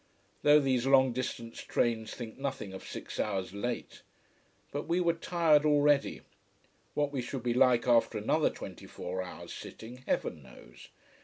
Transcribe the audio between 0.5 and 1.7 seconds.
these long distance